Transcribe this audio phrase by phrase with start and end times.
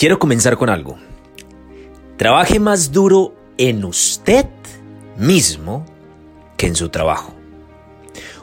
[0.00, 0.96] Quiero comenzar con algo.
[2.16, 4.46] Trabaje más duro en usted
[5.18, 5.84] mismo
[6.56, 7.34] que en su trabajo.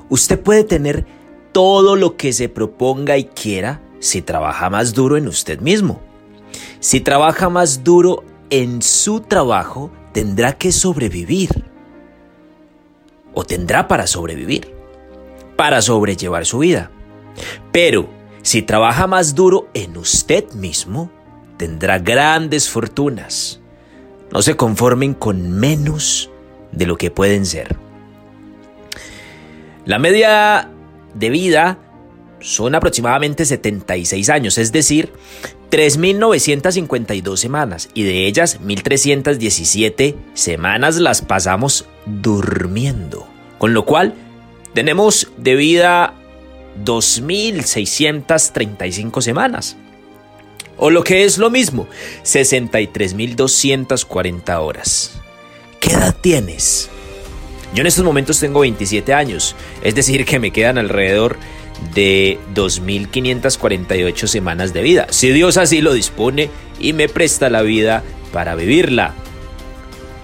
[0.07, 1.07] Usted puede tener
[1.53, 5.99] todo lo que se proponga y quiera si trabaja más duro en usted mismo.
[6.79, 11.65] Si trabaja más duro en su trabajo, tendrá que sobrevivir.
[13.33, 14.75] O tendrá para sobrevivir.
[15.55, 16.91] Para sobrellevar su vida.
[17.71, 18.07] Pero
[18.43, 21.16] si trabaja más duro en usted mismo,
[21.57, 23.59] tendrá grandes fortunas.
[24.31, 26.31] No se conformen con menos
[26.71, 27.75] de lo que pueden ser.
[29.85, 30.69] La media
[31.13, 31.79] de vida
[32.39, 35.11] son aproximadamente 76 años, es decir,
[35.71, 43.25] 3.952 semanas y de ellas 1.317 semanas las pasamos durmiendo.
[43.57, 44.13] Con lo cual
[44.73, 46.13] tenemos de vida
[46.83, 49.77] 2.635 semanas.
[50.77, 51.89] O lo que es lo mismo,
[52.23, 55.19] 63.240 horas.
[55.79, 56.89] ¿Qué edad tienes?
[57.73, 61.37] Yo en estos momentos tengo 27 años, es decir, que me quedan alrededor
[61.93, 68.03] de 2.548 semanas de vida, si Dios así lo dispone y me presta la vida
[68.31, 69.13] para vivirla.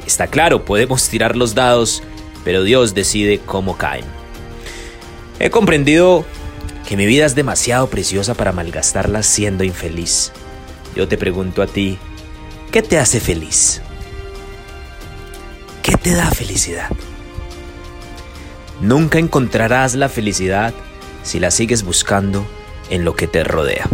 [0.05, 2.03] Está claro, podemos tirar los dados,
[2.43, 4.05] pero Dios decide cómo caen.
[5.39, 6.25] He comprendido
[6.87, 10.31] que mi vida es demasiado preciosa para malgastarla siendo infeliz.
[10.95, 11.97] Yo te pregunto a ti,
[12.71, 13.81] ¿qué te hace feliz?
[15.81, 16.89] ¿Qué te da felicidad?
[18.79, 20.73] Nunca encontrarás la felicidad
[21.23, 22.45] si la sigues buscando
[22.89, 23.85] en lo que te rodea.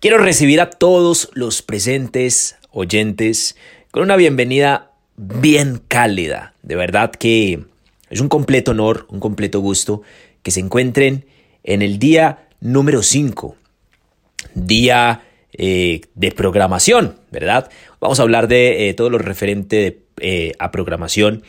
[0.00, 3.54] Quiero recibir a todos los presentes oyentes
[3.90, 6.54] con una bienvenida bien cálida.
[6.62, 7.64] De verdad que
[8.08, 10.00] es un completo honor, un completo gusto
[10.42, 11.26] que se encuentren
[11.64, 13.56] en el día número 5,
[14.54, 15.20] día
[15.52, 17.70] eh, de programación, ¿verdad?
[18.00, 21.42] Vamos a hablar de eh, todo lo referente eh, a programación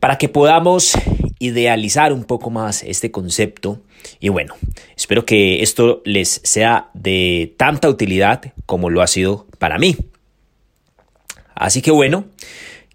[0.00, 0.94] para que podamos
[1.42, 3.82] idealizar un poco más este concepto.
[4.20, 4.54] Y bueno,
[4.96, 9.96] espero que esto les sea de tanta utilidad como lo ha sido para mí.
[11.56, 12.26] Así que bueno,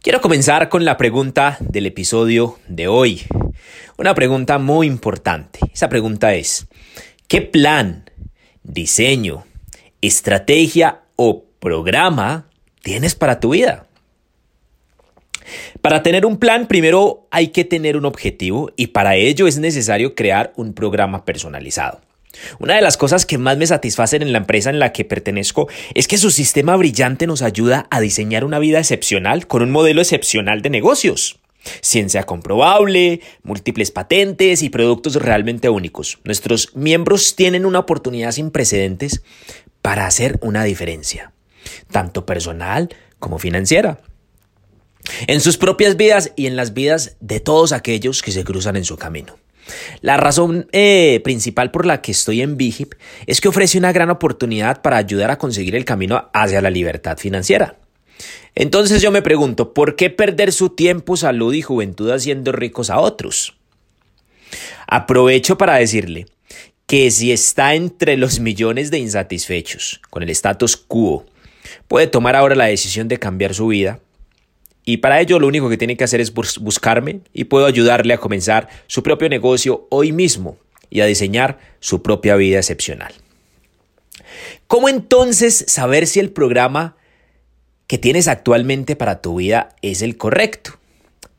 [0.01, 3.23] quiero comenzar con la pregunta del episodio de hoy.
[3.97, 5.59] Una pregunta muy importante.
[5.73, 6.67] Esa pregunta es,
[7.27, 8.09] ¿qué plan,
[8.63, 9.45] diseño,
[10.01, 12.49] estrategia o programa
[12.81, 13.86] tienes para tu vida?
[15.81, 20.15] Para tener un plan, primero hay que tener un objetivo y para ello es necesario
[20.15, 22.01] crear un programa personalizado.
[22.59, 25.67] Una de las cosas que más me satisfacen en la empresa en la que pertenezco
[25.93, 30.01] es que su sistema brillante nos ayuda a diseñar una vida excepcional con un modelo
[30.01, 31.39] excepcional de negocios.
[31.81, 36.19] Ciencia comprobable, múltiples patentes y productos realmente únicos.
[36.23, 39.23] Nuestros miembros tienen una oportunidad sin precedentes
[39.81, 41.33] para hacer una diferencia,
[41.91, 43.99] tanto personal como financiera,
[45.27, 48.85] en sus propias vidas y en las vidas de todos aquellos que se cruzan en
[48.85, 49.37] su camino.
[50.01, 52.93] La razón eh, principal por la que estoy en Vigip
[53.25, 57.17] es que ofrece una gran oportunidad para ayudar a conseguir el camino hacia la libertad
[57.17, 57.77] financiera.
[58.55, 62.99] Entonces yo me pregunto, ¿por qué perder su tiempo, salud y juventud haciendo ricos a
[62.99, 63.55] otros?
[64.87, 66.25] Aprovecho para decirle
[66.87, 71.25] que si está entre los millones de insatisfechos con el status quo,
[71.87, 73.99] puede tomar ahora la decisión de cambiar su vida.
[74.89, 78.19] Y para ello lo único que tiene que hacer es buscarme y puedo ayudarle a
[78.19, 80.59] comenzar su propio negocio hoy mismo
[80.89, 83.13] y a diseñar su propia vida excepcional.
[84.65, 86.95] ¿Cómo entonces saber si el programa
[87.87, 90.79] que tienes actualmente para tu vida es el correcto?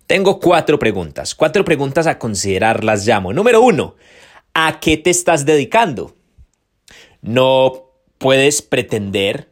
[0.07, 3.33] Tengo cuatro preguntas, cuatro preguntas a considerar las llamo.
[3.33, 3.97] Número uno,
[4.53, 6.15] ¿a qué te estás dedicando?
[7.23, 9.49] No puedes pretender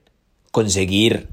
[0.50, 1.30] conseguir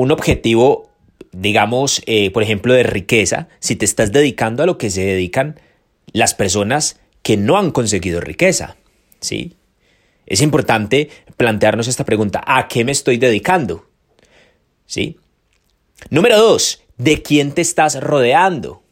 [0.00, 0.88] un objetivo,
[1.32, 5.60] digamos, eh, por ejemplo, de riqueza, si te estás dedicando a lo que se dedican
[6.12, 8.76] las personas que no han conseguido riqueza,
[9.20, 9.56] ¿sí?
[10.26, 13.86] Es importante plantearnos esta pregunta, ¿a qué me estoy dedicando?
[14.86, 15.18] ¿Sí?
[16.08, 18.82] Número dos, ¿de quién te estás rodeando?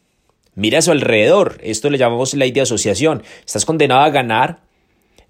[0.53, 3.23] Mira a su alrededor, esto le llamamos ley de asociación.
[3.45, 4.61] Estás condenado a ganar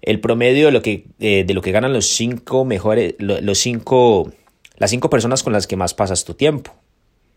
[0.02, 4.32] el promedio de lo que, eh, de lo que ganan los cinco mejores, los cinco,
[4.80, 6.74] las cinco personas con las que más pasas tu tiempo.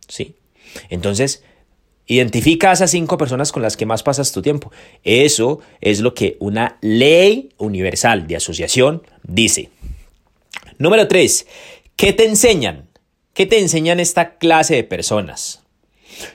[0.07, 0.35] ¿Sí?
[0.89, 1.43] Entonces,
[2.05, 4.73] Identifica a esas cinco personas con las que más pasas tu tiempo.
[5.05, 9.69] Eso es lo que una ley universal de asociación dice.
[10.77, 11.47] Número tres,
[11.95, 12.89] ¿Qué te enseñan?
[13.33, 15.63] ¿Qué te enseñan esta clase de personas?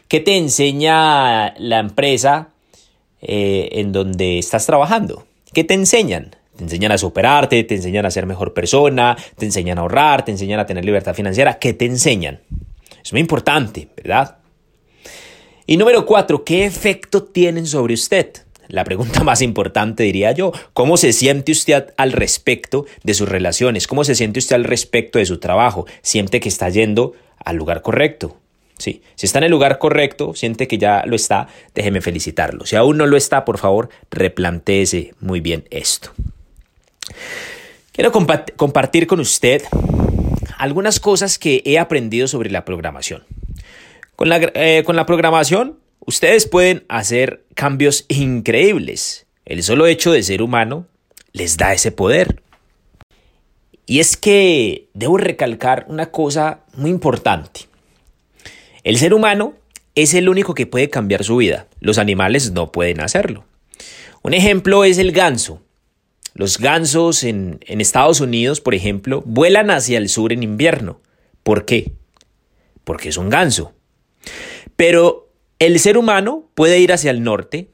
[0.08, 2.48] ¿Qué te enseña la empresa
[3.20, 5.26] eh, en donde estás trabajando?
[5.52, 6.36] ¿Qué te enseñan?
[6.58, 10.32] Te enseñan a superarte, te enseñan a ser mejor persona, te enseñan a ahorrar, te
[10.32, 11.60] enseñan a tener libertad financiera.
[11.60, 12.40] ¿Qué te enseñan?
[13.00, 14.38] Es muy importante, ¿verdad?
[15.66, 18.32] Y número cuatro, ¿qué efecto tienen sobre usted?
[18.66, 23.86] La pregunta más importante diría yo, ¿cómo se siente usted al respecto de sus relaciones?
[23.86, 25.86] ¿Cómo se siente usted al respecto de su trabajo?
[26.02, 28.36] ¿Siente que está yendo al lugar correcto?
[28.78, 32.66] Sí, si está en el lugar correcto, siente que ya lo está, déjeme felicitarlo.
[32.66, 36.10] Si aún no lo está, por favor, replantéese muy bien esto.
[37.92, 39.62] Quiero compartir con usted
[40.56, 43.24] algunas cosas que he aprendido sobre la programación.
[44.16, 49.26] Con la, eh, con la programación, ustedes pueden hacer cambios increíbles.
[49.44, 50.86] El solo hecho de ser humano
[51.32, 52.42] les da ese poder.
[53.86, 57.62] Y es que debo recalcar una cosa muy importante.
[58.84, 59.54] El ser humano
[59.94, 61.66] es el único que puede cambiar su vida.
[61.80, 63.44] Los animales no pueden hacerlo.
[64.22, 65.62] Un ejemplo es el ganso.
[66.38, 71.00] Los gansos en, Estados Unidos, por ejemplo, vuelan hacia el sur en invierno.
[71.42, 71.90] ¿Por qué?
[72.84, 73.72] Porque es un ganso.
[74.76, 77.70] Pero el ser humano puede ir hacia el norte,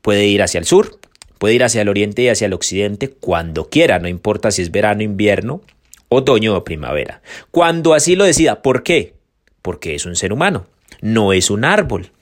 [0.00, 1.00] puede ir hacia el sur,
[1.38, 4.70] puede ir hacia el oriente y hacia el occidente cuando quiera, no importa si es
[4.70, 5.60] verano, invierno,
[6.08, 7.20] otoño o primavera.
[7.50, 8.62] Cuando así lo decida.
[8.62, 9.14] ¿Por qué?
[9.60, 10.68] Porque es un ser humano,
[11.00, 12.12] no es un árbol.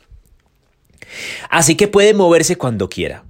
[1.51, 3.25] Así que puede moverse cuando quiera.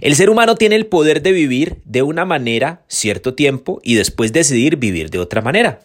[0.00, 4.32] El ser humano tiene el poder de vivir de una manera cierto tiempo y después
[4.32, 5.80] decidir vivir de otra manera.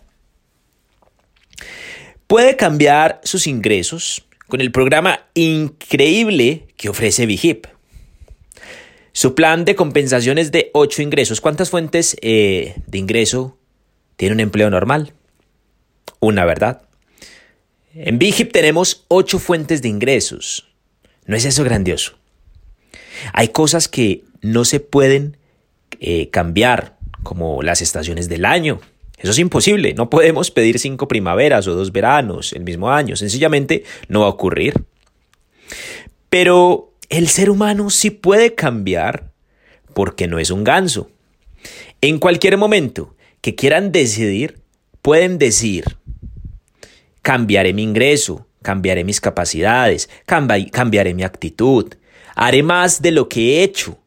[2.28, 7.68] Puede cambiar sus ingresos con el programa increíble que ofrece Vigip.
[9.12, 11.40] Su plan de compensación es de 8 ingresos.
[11.40, 13.58] ¿Cuántas fuentes eh, de ingreso
[14.18, 15.14] tiene un empleo normal?
[16.20, 16.82] Una, ¿verdad?
[17.94, 20.68] En Vigip tenemos 8 fuentes de ingresos.
[21.26, 22.18] ¿No es eso grandioso?
[23.34, 25.38] Hay cosas que no se pueden
[26.00, 28.80] eh, cambiar, como las estaciones del año,
[29.18, 33.84] eso es imposible, no podemos pedir cinco primaveras o dos veranos el mismo año, sencillamente
[34.08, 34.74] no va a ocurrir.
[36.30, 39.32] Pero el ser humano sí puede cambiar
[39.94, 41.10] porque no es un ganso.
[42.02, 44.60] En cualquier momento que quieran decidir,
[45.02, 45.86] pueden decir,
[47.22, 51.96] cambiaré mi ingreso, cambiaré mis capacidades, cambiaré mi actitud,
[52.36, 53.98] haré más de lo que he hecho.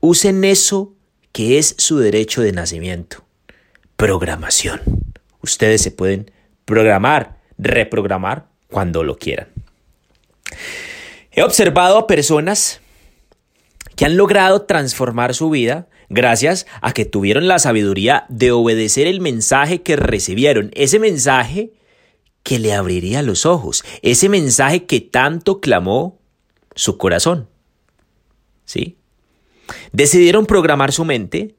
[0.00, 0.94] Usen eso
[1.32, 3.26] que es su derecho de nacimiento
[3.96, 4.80] programación.
[5.40, 6.30] Ustedes se pueden
[6.64, 9.48] programar, reprogramar cuando lo quieran.
[11.32, 12.80] He observado a personas
[13.94, 19.20] que han logrado transformar su vida gracias a que tuvieron la sabiduría de obedecer el
[19.20, 21.72] mensaje que recibieron, ese mensaje
[22.42, 26.20] que le abriría los ojos, ese mensaje que tanto clamó
[26.76, 27.48] su corazón.
[28.64, 28.96] ¿Sí?
[29.92, 31.56] Decidieron programar su mente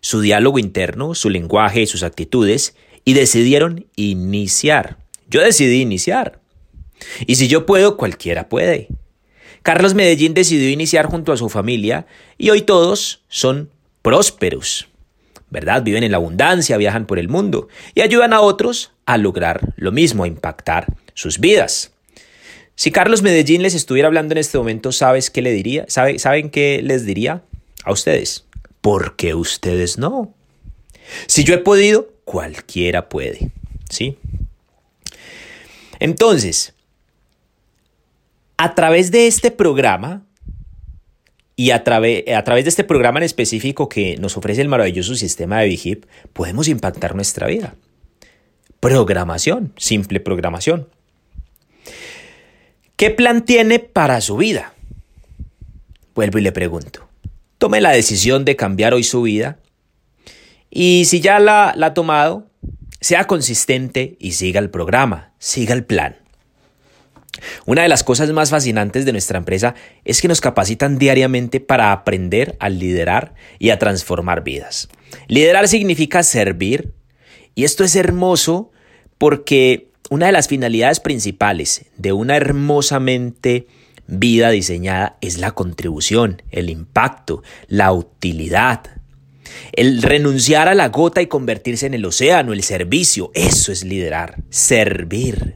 [0.00, 2.74] su diálogo interno, su lenguaje y sus actitudes
[3.04, 4.98] y decidieron iniciar.
[5.28, 6.40] Yo decidí iniciar.
[7.26, 8.88] Y si yo puedo, cualquiera puede.
[9.62, 12.06] Carlos Medellín decidió iniciar junto a su familia
[12.38, 13.70] y hoy todos son
[14.02, 14.88] prósperos.
[15.50, 15.82] ¿Verdad?
[15.82, 19.90] Viven en la abundancia, viajan por el mundo y ayudan a otros a lograr lo
[19.90, 21.92] mismo, a impactar sus vidas.
[22.80, 25.84] Si Carlos Medellín les estuviera hablando en este momento, ¿sabes qué le diría?
[25.88, 27.42] ¿Saben qué les diría
[27.84, 28.46] a ustedes?
[28.80, 30.34] porque ustedes no.
[31.26, 33.50] Si yo he podido, cualquiera puede.
[33.88, 34.18] ¿Sí?
[35.98, 36.74] Entonces,
[38.56, 40.24] a través de este programa
[41.56, 45.14] y a, través, a través de este programa en específico que nos ofrece el maravilloso
[45.14, 47.74] sistema de Vigip, podemos impactar nuestra vida.
[48.78, 50.88] Programación, simple programación.
[53.00, 54.74] ¿Qué plan tiene para su vida?
[56.14, 57.08] Vuelvo y le pregunto
[57.56, 59.58] tome la decisión de cambiar hoy su vida
[60.70, 62.50] y si ya la, ha tomado,
[63.00, 66.16] sea consistente y siga el programa, siga el plan.
[67.64, 71.92] Una de las cosas más fascinantes de nuestra empresa es que nos capacitan diariamente para
[71.92, 74.90] aprender a liderar y a transformar vidas.
[75.26, 76.92] Liderar significa servir
[77.54, 78.72] y esto es hermoso
[79.16, 83.68] porque una de las finalidades principales de una hermosamente
[84.08, 88.80] vida diseñada es la contribución, el impacto, la utilidad.
[89.72, 94.42] El renunciar a la gota y convertirse en el océano, el servicio, eso es liderar,
[94.50, 95.54] servir.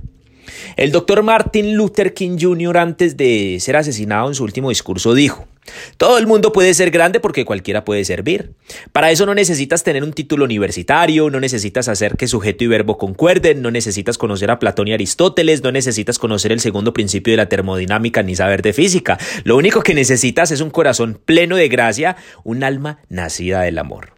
[0.77, 2.79] El doctor Martin Luther King Jr.
[2.79, 5.49] antes de ser asesinado en su último discurso dijo,
[5.97, 8.53] Todo el mundo puede ser grande porque cualquiera puede servir.
[8.93, 12.99] Para eso no necesitas tener un título universitario, no necesitas hacer que sujeto y verbo
[12.99, 17.39] concuerden, no necesitas conocer a Platón y Aristóteles, no necesitas conocer el segundo principio de
[17.39, 19.19] la termodinámica ni saber de física.
[19.45, 24.13] Lo único que necesitas es un corazón pleno de gracia, un alma nacida del amor.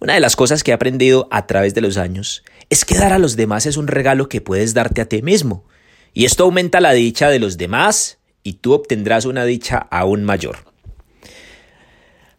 [0.00, 3.12] Una de las cosas que he aprendido a través de los años es que dar
[3.12, 5.64] a los demás es un regalo que puedes darte a ti mismo.
[6.12, 10.58] Y esto aumenta la dicha de los demás y tú obtendrás una dicha aún mayor.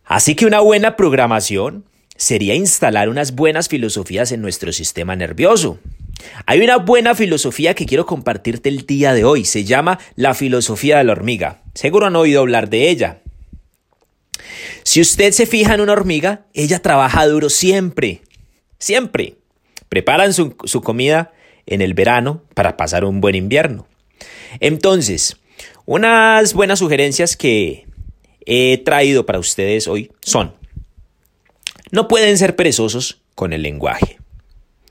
[0.05, 1.83] Así que una buena programación
[2.15, 5.79] sería instalar unas buenas filosofías en nuestro sistema nervioso.
[6.45, 9.43] Hay una buena filosofía que quiero compartirte el día de hoy.
[9.43, 11.63] Se llama la filosofía de la hormiga.
[11.73, 13.21] Seguro han oído hablar de ella.
[14.83, 18.21] Si usted se fija en una hormiga, ella trabaja duro siempre,
[18.77, 19.35] siempre.
[19.89, 21.33] Preparan su, su comida
[21.65, 23.87] en el verano para pasar un buen invierno.
[24.59, 25.37] Entonces,
[25.85, 27.85] unas buenas sugerencias que
[28.45, 30.55] he traído para ustedes hoy son,
[31.91, 34.19] no pueden ser perezosos con el lenguaje,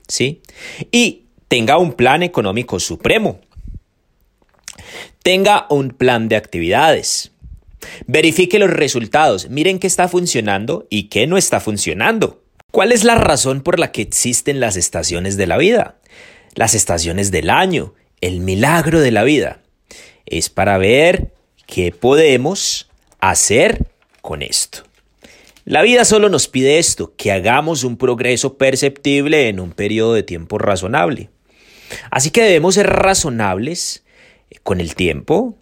[0.07, 0.41] ¿sí?
[0.91, 3.39] Y tenga un plan económico supremo.
[5.23, 7.31] Tenga un plan de actividades.
[8.07, 12.43] Verifique los resultados, miren qué está funcionando y qué no está funcionando.
[12.71, 15.99] ¿Cuál es la razón por la que existen las estaciones de la vida?
[16.55, 19.61] Las estaciones del año, el milagro de la vida.
[20.25, 21.31] Es para ver
[21.67, 22.89] qué podemos
[23.19, 23.85] hacer
[24.21, 24.83] con esto.
[25.65, 30.23] La vida solo nos pide esto, que hagamos un progreso perceptible en un periodo de
[30.23, 31.29] tiempo razonable.
[32.11, 34.03] Así que debemos ser razonables
[34.63, 35.55] con el tiempo,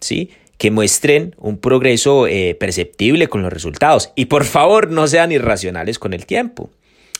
[0.00, 0.30] ¿sí?
[0.56, 4.10] que muestren un progreso eh, perceptible con los resultados.
[4.14, 6.70] Y por favor, no sean irracionales con el tiempo.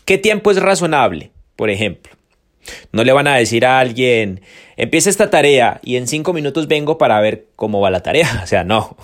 [0.04, 1.30] ¿Qué tiempo es razonable?
[1.56, 2.12] Por ejemplo,
[2.92, 4.40] no le van a decir a alguien,
[4.76, 8.40] empieza esta tarea y en cinco minutos vengo para ver cómo va la tarea.
[8.44, 8.96] O sea, no.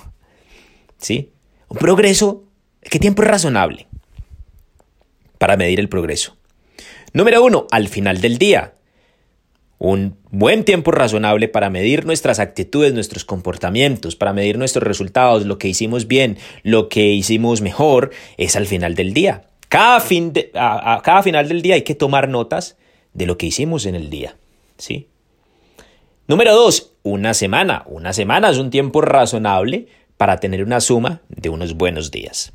[0.99, 1.32] ¿Sí?
[1.68, 2.44] Un progreso,
[2.82, 3.87] ¿qué tiempo es razonable?
[5.38, 6.37] Para medir el progreso.
[7.12, 8.75] Número uno, al final del día
[9.84, 15.58] un buen tiempo razonable para medir nuestras actitudes, nuestros comportamientos, para medir nuestros resultados, lo
[15.58, 19.42] que hicimos bien, lo que hicimos mejor, es al final del día.
[19.68, 22.78] Cada, fin a, cada final del día hay que tomar notas
[23.14, 24.37] de lo que hicimos en el día.
[24.76, 25.09] ¿sí?
[26.26, 27.85] Número dos, una semana.
[27.87, 32.52] Una semana es un tiempo razonable para tener una suma de unos buenos días.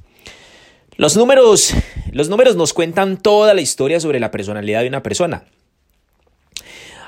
[0.97, 1.73] Los números,
[2.11, 5.45] los números nos cuentan toda la historia sobre la personalidad de una persona.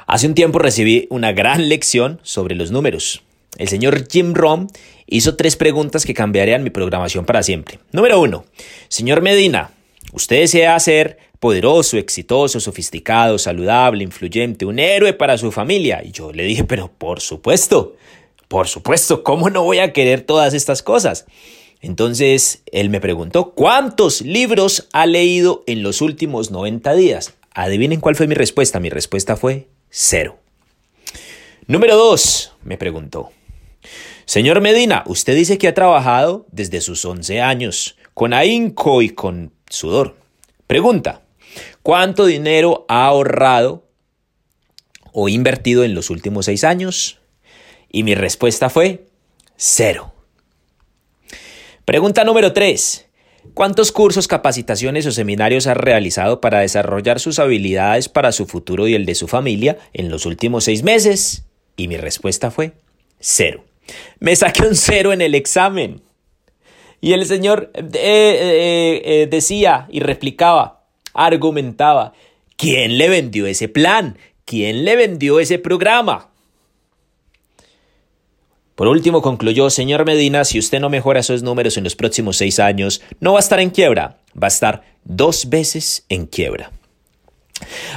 [0.07, 3.23] Hace un tiempo recibí una gran lección sobre los números.
[3.57, 4.67] El señor Jim Rom
[5.07, 7.79] hizo tres preguntas que cambiarían mi programación para siempre.
[7.91, 8.45] Número uno,
[8.87, 9.71] señor Medina,
[10.13, 16.03] ¿usted desea ser poderoso, exitoso, sofisticado, saludable, influyente, un héroe para su familia?
[16.05, 17.95] Y yo le dije, pero por supuesto,
[18.47, 21.25] por supuesto, ¿cómo no voy a querer todas estas cosas?
[21.81, 27.33] Entonces él me preguntó, ¿cuántos libros ha leído en los últimos 90 días?
[27.55, 28.79] Adivinen cuál fue mi respuesta.
[28.79, 30.37] Mi respuesta fue cero.
[31.65, 33.31] Número dos, me preguntó.
[34.25, 39.51] Señor Medina, usted dice que ha trabajado desde sus 11 años, con ahínco y con
[39.67, 40.15] sudor.
[40.67, 41.23] Pregunta,
[41.83, 43.87] ¿cuánto dinero ha ahorrado
[45.13, 47.19] o invertido en los últimos seis años?
[47.89, 49.07] Y mi respuesta fue
[49.57, 50.13] cero.
[51.85, 53.07] Pregunta número tres.
[53.53, 58.93] ¿Cuántos cursos, capacitaciones o seminarios ha realizado para desarrollar sus habilidades para su futuro y
[58.93, 61.45] el de su familia en los últimos seis meses?
[61.75, 62.73] Y mi respuesta fue
[63.19, 63.65] cero.
[64.19, 66.01] Me saqué un cero en el examen.
[67.01, 70.80] Y el señor eh, eh, eh, decía y replicaba,
[71.13, 72.13] argumentaba,
[72.57, 74.17] ¿quién le vendió ese plan?
[74.45, 76.29] ¿Quién le vendió ese programa?
[78.75, 82.59] Por último, concluyó, señor Medina, si usted no mejora esos números en los próximos seis
[82.59, 86.71] años, no va a estar en quiebra, va a estar dos veces en quiebra.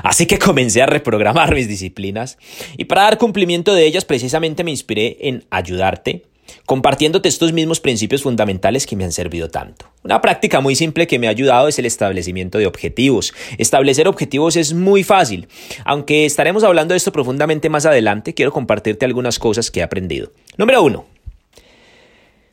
[0.02, 2.36] Así que comencé a reprogramar mis disciplinas
[2.76, 6.26] y para dar cumplimiento de ellas precisamente me inspiré en ayudarte
[6.66, 9.86] compartiéndote estos mismos principios fundamentales que me han servido tanto.
[10.02, 13.32] Una práctica muy simple que me ha ayudado es el establecimiento de objetivos.
[13.58, 15.48] Establecer objetivos es muy fácil.
[15.84, 20.30] Aunque estaremos hablando de esto profundamente más adelante, quiero compartirte algunas cosas que he aprendido.
[20.56, 21.06] Número uno,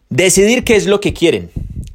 [0.10, 1.52] decidir qué es lo que quieren,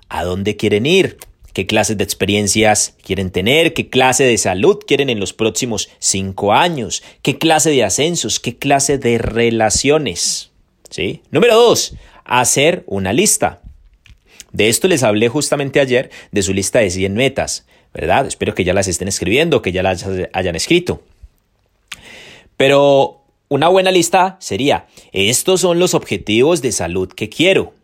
[0.08, 1.18] a dónde quieren ir,
[1.56, 6.52] qué clases de experiencias quieren tener, qué clase de salud quieren en los próximos cinco
[6.52, 10.50] años, qué clase de ascensos, qué clase de relaciones.
[10.90, 11.22] ¿Sí?
[11.30, 13.60] Número dos, hacer una lista.
[14.52, 18.26] De esto les hablé justamente ayer de su lista de 100 metas, ¿verdad?
[18.26, 21.02] Espero que ya las estén escribiendo, que ya las hayan escrito.
[22.56, 27.74] Pero una buena lista sería, estos son los objetivos de salud que quiero.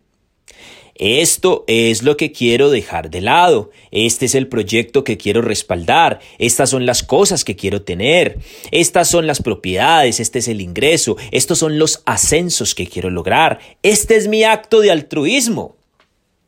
[0.94, 3.70] Esto es lo que quiero dejar de lado.
[3.90, 6.20] Este es el proyecto que quiero respaldar.
[6.38, 8.38] Estas son las cosas que quiero tener.
[8.70, 10.20] Estas son las propiedades.
[10.20, 11.16] Este es el ingreso.
[11.30, 13.58] Estos son los ascensos que quiero lograr.
[13.82, 15.76] Este es mi acto de altruismo.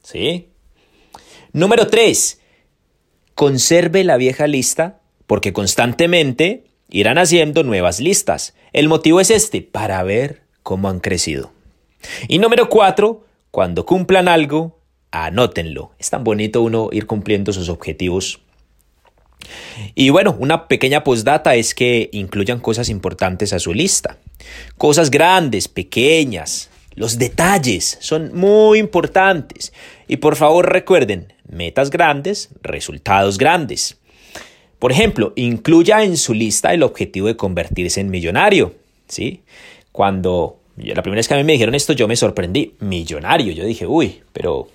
[0.03, 0.49] ¿Sí?
[1.53, 2.41] Número 3.
[3.35, 8.55] Conserve la vieja lista porque constantemente irán haciendo nuevas listas.
[8.73, 11.53] El motivo es este, para ver cómo han crecido.
[12.29, 13.25] Y número 4
[13.55, 14.81] cuando cumplan algo,
[15.13, 15.93] anótenlo.
[16.01, 18.41] Es tan bonito uno ir cumpliendo sus objetivos.
[19.95, 24.19] Y bueno, una pequeña postdata es que incluyan cosas importantes a su lista.
[24.77, 26.69] Cosas grandes, pequeñas.
[26.97, 29.73] Los detalles son muy importantes.
[30.09, 33.99] Y por favor recuerden, metas grandes, resultados grandes.
[34.81, 38.75] Por ejemplo, incluya en su lista el objetivo de convertirse en millonario.
[39.07, 39.43] ¿sí?
[39.93, 42.75] Cuando la primera vez que a mí me dijeron esto, yo me sorprendí.
[42.81, 43.53] Millonario.
[43.53, 44.69] Yo dije, uy, pero.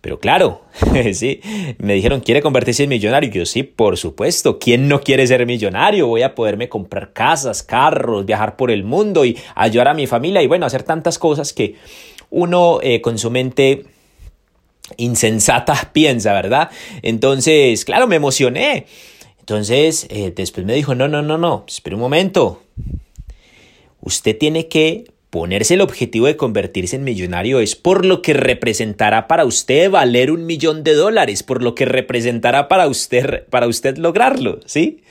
[0.00, 0.60] Pero claro,
[1.14, 1.40] sí.
[1.78, 3.30] Me dijeron, ¿quiere convertirse en millonario?
[3.30, 4.58] Yo, sí, por supuesto.
[4.58, 6.06] ¿Quién no quiere ser millonario?
[6.06, 10.42] Voy a poderme comprar casas, carros, viajar por el mundo y ayudar a mi familia
[10.42, 11.76] y bueno, hacer tantas cosas que
[12.28, 13.84] uno eh, con su mente
[14.98, 16.70] insensata piensa, ¿verdad?
[17.00, 18.86] Entonces, claro, me emocioné.
[19.40, 22.62] Entonces, eh, después me dijo, no, no, no, no, espera un momento.
[24.00, 25.04] Usted tiene que
[25.34, 30.30] Ponerse el objetivo de convertirse en millonario es por lo que representará para usted valer
[30.30, 35.02] un millón de dólares, por lo que representará para usted, para usted lograrlo, ¿sí?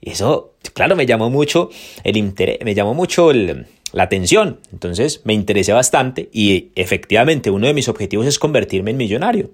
[0.00, 1.70] Y eso, claro, me llamó mucho
[2.02, 4.58] el interés, me llamó mucho la atención.
[4.72, 9.50] Entonces me interesé bastante y efectivamente uno de mis objetivos es convertirme en millonario.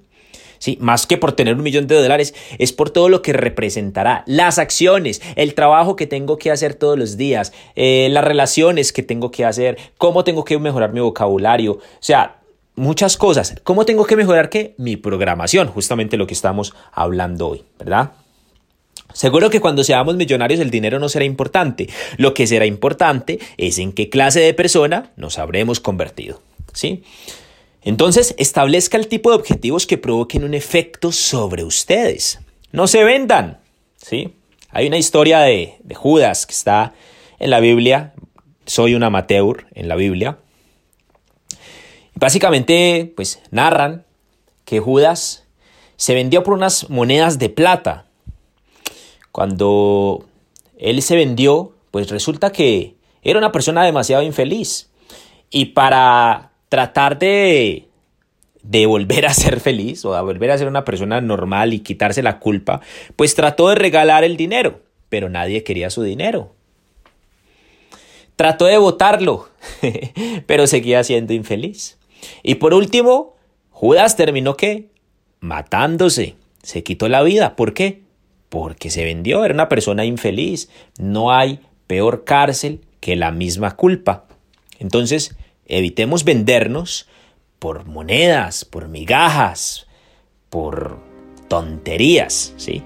[0.61, 0.79] ¿Sí?
[0.81, 4.61] Más que por tener un millón de dólares, es por todo lo que representará, las
[4.61, 9.33] acciones, el trabajo que tengo que hacer todos los días, eh, las relaciones que tengo
[9.33, 12.37] que hacer, cómo tengo que mejorar mi vocabulario, o sea,
[12.77, 13.57] muchas cosas.
[13.65, 14.75] ¿Cómo tengo que mejorar qué?
[14.79, 18.13] Mi programación, justamente lo que estamos hablando hoy, ¿verdad?
[19.13, 21.89] Seguro que cuando seamos millonarios el dinero no será importante.
[22.17, 26.41] Lo que será importante es en qué clase de persona nos habremos convertido.
[26.73, 27.03] ¿Sí?
[27.83, 32.41] Entonces, establezca el tipo de objetivos que provoquen un efecto sobre ustedes.
[32.73, 33.59] No se vendan,
[33.97, 34.35] ¿sí?
[34.71, 36.95] Hay una historia de, Judas que está
[37.39, 38.13] en la Biblia.
[38.67, 40.39] Soy un amateur en la Biblia.
[42.15, 44.05] Básicamente, pues narran
[44.65, 45.45] que Judas
[45.97, 48.07] se vendió por unas monedas de plata.
[49.33, 50.27] Cuando
[50.79, 54.91] él se vendió, pues resulta que era una persona demasiado infeliz.
[55.51, 57.89] Y para tratar de,
[58.63, 62.23] de volver a ser feliz o a volver a ser una persona normal y quitarse
[62.23, 62.81] la culpa,
[63.17, 64.81] pues trató de regalar el dinero,
[65.11, 66.55] pero nadie quería su dinero.
[68.37, 69.51] Trató de votarlo,
[70.47, 71.99] pero seguía siendo infeliz.
[72.43, 73.37] Y por último,
[73.71, 74.89] Judas terminó qué?
[75.41, 76.37] Matándose.
[76.63, 77.57] Se quitó la vida.
[77.57, 78.03] ¿Por qué?
[78.49, 80.71] Porque se vendió, era una persona infeliz.
[80.99, 84.27] No hay peor cárcel que la misma culpa.
[84.79, 85.37] Entonces,
[85.71, 87.09] Evitemos vendernos
[87.61, 89.87] por monedas, por migajas,
[90.51, 90.99] por
[91.49, 92.83] tonterías, ¿sí?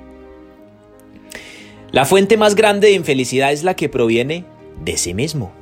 [1.93, 4.45] La fuente más grande de infelicidad es la que proviene
[4.85, 5.53] de sí mismo.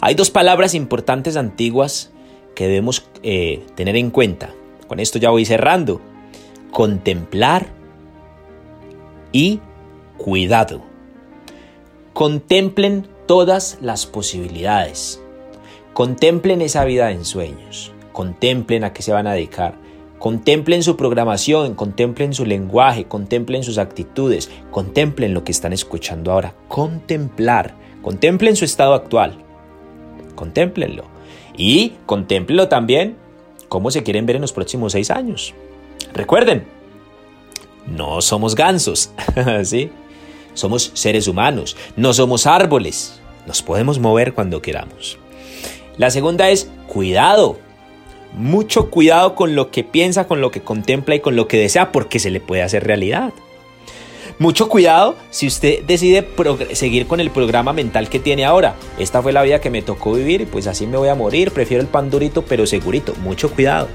[0.00, 2.10] Hay dos palabras importantes antiguas
[2.54, 4.54] que debemos eh, tener en cuenta.
[4.86, 6.00] Con esto ya voy cerrando.
[6.70, 7.66] Contemplar
[9.32, 9.60] y
[10.16, 10.82] cuidado.
[12.14, 15.20] Contemplen todas las posibilidades.
[16.00, 19.74] Contemplen esa vida en sueños, contemplen a qué se van a dedicar,
[20.18, 26.54] contemplen su programación, contemplen su lenguaje, contemplen sus actitudes, contemplen lo que están escuchando ahora,
[26.68, 29.44] contemplar, contemplen su estado actual,
[30.36, 31.04] contemplenlo
[31.54, 33.18] y contemplenlo también
[33.68, 35.52] cómo se quieren ver en los próximos seis años.
[36.14, 36.64] Recuerden,
[37.86, 39.10] no somos gansos,
[39.64, 39.90] ¿sí?
[40.54, 45.18] Somos seres humanos, no somos árboles, nos podemos mover cuando queramos.
[46.00, 47.58] La segunda es cuidado.
[48.32, 51.92] Mucho cuidado con lo que piensa, con lo que contempla y con lo que desea
[51.92, 53.34] porque se le puede hacer realidad.
[54.38, 56.26] Mucho cuidado si usted decide
[56.72, 58.76] seguir con el programa mental que tiene ahora.
[58.98, 61.50] Esta fue la vida que me tocó vivir y pues así me voy a morir.
[61.50, 63.12] Prefiero el pan durito pero segurito.
[63.16, 63.88] Mucho cuidado.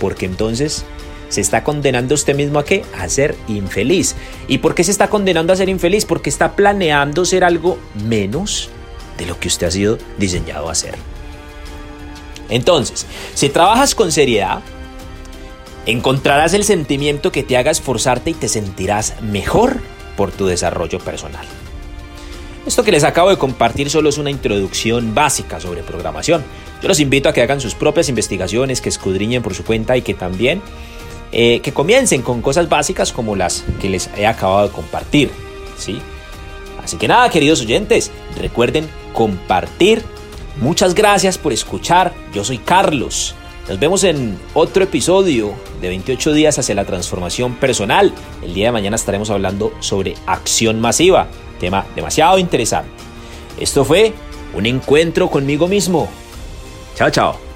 [0.00, 0.86] Porque entonces
[1.28, 2.82] se está condenando usted mismo a qué?
[2.98, 4.16] A ser infeliz.
[4.48, 6.06] ¿Y por qué se está condenando a ser infeliz?
[6.06, 7.76] Porque está planeando ser algo
[8.08, 8.70] menos
[9.18, 11.11] de lo que usted ha sido diseñado a ser.
[12.52, 14.60] Entonces, si trabajas con seriedad,
[15.86, 19.80] encontrarás el sentimiento que te haga esforzarte y te sentirás mejor
[20.16, 21.46] por tu desarrollo personal.
[22.66, 26.44] Esto que les acabo de compartir solo es una introducción básica sobre programación.
[26.80, 30.02] Yo los invito a que hagan sus propias investigaciones, que escudriñen por su cuenta y
[30.02, 30.62] que también
[31.32, 35.30] eh, que comiencen con cosas básicas como las que les he acabado de compartir.
[35.76, 35.98] ¿sí?
[36.84, 40.04] Así que nada, queridos oyentes, recuerden compartir.
[40.60, 42.12] Muchas gracias por escuchar.
[42.32, 43.34] Yo soy Carlos.
[43.68, 48.12] Nos vemos en otro episodio de 28 días hacia la transformación personal.
[48.42, 51.28] El día de mañana estaremos hablando sobre acción masiva,
[51.60, 52.90] tema demasiado interesante.
[53.58, 54.12] Esto fue
[54.54, 56.08] un encuentro conmigo mismo.
[56.96, 57.51] Chao, chao.